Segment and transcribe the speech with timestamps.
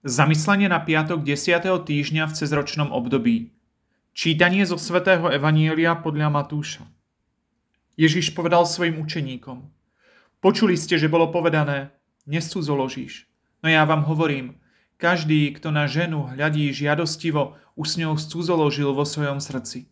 [0.00, 1.60] Zamyslenie na piatok 10.
[1.60, 3.52] týždňa v cezročnom období.
[4.16, 6.88] Čítanie zo svätého Evanielia podľa Matúša.
[8.00, 9.60] Ježiš povedal svojim učeníkom.
[10.40, 11.92] Počuli ste, že bolo povedané,
[12.24, 13.28] nescudzoložíš.
[13.60, 14.56] No ja vám hovorím,
[14.96, 19.84] každý, kto na ženu hľadí žiadostivo, už s ňou scudzoložil vo svojom srdci.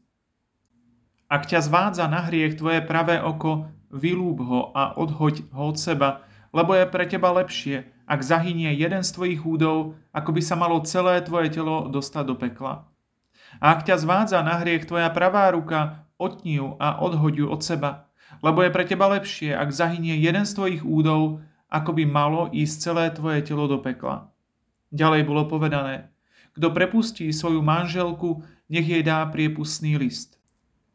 [1.28, 6.24] Ak ťa zvádza na hriech tvoje pravé oko, vylúb ho a odhoď ho od seba,
[6.56, 10.80] lebo je pre teba lepšie, ak zahynie jeden z tvojich údov, ako by sa malo
[10.80, 12.88] celé tvoje telo dostať do pekla.
[13.60, 17.60] A ak ťa zvádza na hriech tvoja pravá ruka, otni ju a odhoď ju od
[17.60, 18.08] seba,
[18.40, 22.76] lebo je pre teba lepšie, ak zahynie jeden z tvojich údov, ako by malo ísť
[22.80, 24.32] celé tvoje telo do pekla.
[24.88, 26.08] Ďalej bolo povedané,
[26.56, 28.40] kto prepustí svoju manželku,
[28.72, 30.40] nech jej dá priepustný list.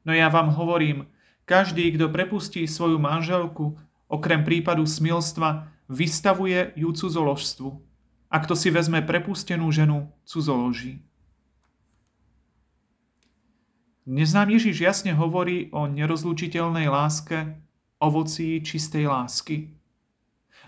[0.01, 1.05] No ja vám hovorím,
[1.45, 3.77] každý, kto prepustí svoju manželku,
[4.09, 7.69] okrem prípadu smilstva, vystavuje ju cudzoložstvu.
[8.33, 11.05] A kto si vezme prepustenú ženu, cudzoloží.
[14.03, 17.55] Dnes nám Ježiš jasne hovorí o nerozlučiteľnej láske,
[18.03, 19.71] ovocí čistej lásky.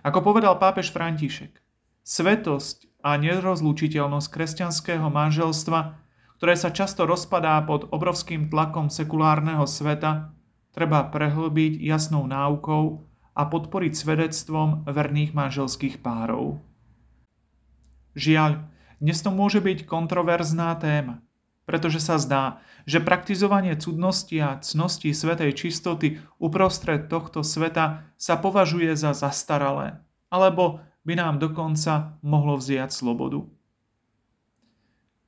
[0.08, 1.60] Ako povedal pápež František,
[2.06, 6.00] svetosť a nerozlučiteľnosť kresťanského manželstva,
[6.40, 10.32] ktoré sa často rozpadá pod obrovským tlakom sekulárneho sveta,
[10.72, 13.04] treba prehlbiť jasnou náukou
[13.36, 16.64] a podporiť svedectvom verných manželských párov.
[18.16, 18.64] Žiaľ,
[19.04, 21.20] dnes to môže byť kontroverzná téma,
[21.68, 28.96] pretože sa zdá, že praktizovanie cudnosti a cnosti svetej čistoty uprostred tohto sveta sa považuje
[28.96, 30.00] za zastaralé,
[30.32, 33.44] alebo by nám dokonca mohlo vziať slobodu.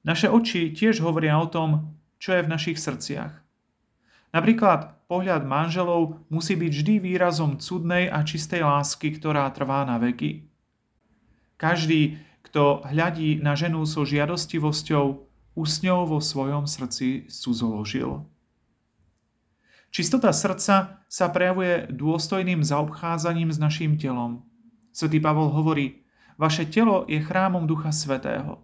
[0.08, 3.47] Naše oči tiež hovoria o tom, čo je v našich srdciach.
[4.38, 10.46] Napríklad pohľad manželov musí byť vždy výrazom cudnej a čistej lásky, ktorá trvá na veky.
[11.58, 15.26] Každý, kto hľadí na ženu so žiadostivosťou,
[15.58, 18.30] úsňou vo svojom srdci cudzoložil.
[19.90, 24.45] Čistota srdca sa prejavuje dôstojným zaobchádzaním s našim telom.
[24.94, 26.06] Svetý Pavol hovorí,
[26.38, 28.61] vaše telo je chrámom Ducha Svetého.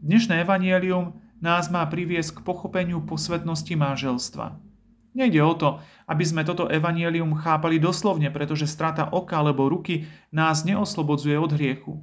[0.00, 4.56] Dnešné evanielium nás má priviesť k pochopeniu posvetnosti manželstva.
[5.16, 10.68] Nejde o to, aby sme toto evanielium chápali doslovne, pretože strata oka alebo ruky nás
[10.68, 11.94] neoslobodzuje od hriechu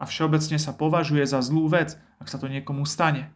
[0.00, 3.30] a všeobecne sa považuje za zlú vec, ak sa to niekomu stane.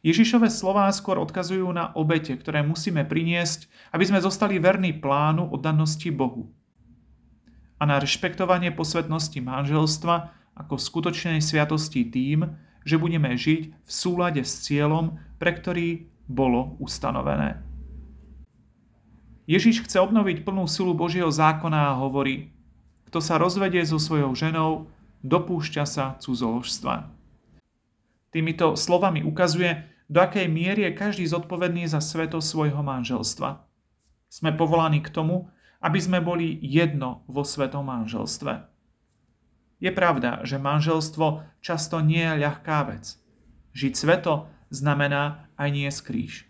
[0.00, 6.08] Ježišové slová skôr odkazujú na obete, ktoré musíme priniesť, aby sme zostali verní plánu oddanosti
[6.08, 6.52] Bohu.
[7.80, 12.48] A na rešpektovanie posvetnosti manželstva ako skutočnej sviatosti tým,
[12.84, 17.60] že budeme žiť v súlade s cieľom, pre ktorý bolo ustanovené.
[19.50, 22.54] Ježiš chce obnoviť plnú silu Božieho zákona a hovorí,
[23.10, 24.86] kto sa rozvedie so svojou ženou,
[25.26, 27.10] dopúšťa sa cudzoložstva.
[28.30, 33.66] Týmito slovami ukazuje, do akej miery je každý zodpovedný za sveto svojho manželstva.
[34.30, 35.50] Sme povolaní k tomu,
[35.82, 38.70] aby sme boli jedno vo svetom manželstve.
[39.80, 43.16] Je pravda, že manželstvo často nie je ľahká vec.
[43.72, 46.44] Žiť sveto znamená aj nie skríž.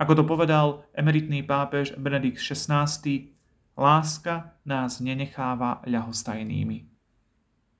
[0.00, 2.88] Ako to povedal emeritný pápež Benedikt XVI,
[3.76, 6.89] láska nás nenecháva ľahostajnými.